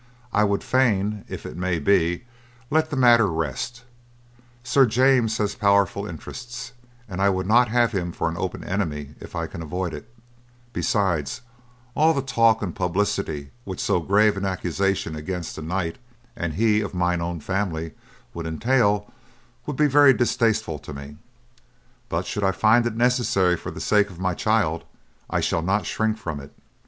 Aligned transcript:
I 0.33 0.43
would 0.45 0.63
fain, 0.63 1.25
if 1.27 1.45
it 1.45 1.55
may 1.55 1.77
be, 1.77 2.23
let 2.71 2.89
the 2.89 2.95
matter 2.95 3.27
rest. 3.27 3.83
Sir 4.63 4.87
James 4.87 5.37
has 5.37 5.53
powerful 5.53 6.07
interest, 6.07 6.73
and 7.07 7.21
I 7.21 7.29
would 7.29 7.45
not 7.45 7.67
have 7.67 7.91
him 7.91 8.11
for 8.11 8.27
an 8.27 8.35
open 8.35 8.63
enemy 8.63 9.13
if 9.19 9.35
I 9.35 9.45
can 9.45 9.61
avoid 9.61 9.93
it; 9.93 10.11
besides, 10.73 11.41
all 11.93 12.15
the 12.15 12.21
talk 12.23 12.63
and 12.63 12.75
publicity 12.75 13.51
which 13.63 13.79
so 13.79 13.99
grave 13.99 14.35
an 14.37 14.43
accusation 14.43 15.15
against 15.15 15.59
a 15.59 15.61
knight, 15.61 15.99
and 16.35 16.55
he 16.55 16.81
of 16.81 16.95
mine 16.95 17.21
own 17.21 17.39
family, 17.39 17.93
would 18.33 18.47
entail, 18.47 19.13
would 19.67 19.77
be 19.77 19.85
very 19.85 20.13
distasteful 20.15 20.79
to 20.79 20.93
me; 20.93 21.17
but 22.09 22.25
should 22.25 22.43
I 22.43 22.51
find 22.53 22.87
it 22.87 22.95
necessary 22.97 23.55
for 23.55 23.69
the 23.69 23.79
sake 23.79 24.09
of 24.09 24.17
my 24.19 24.33
child, 24.33 24.83
I 25.29 25.41
shall 25.41 25.61
not 25.61 25.85
shrink 25.85 26.17
from 26.17 26.39
it. 26.39 26.51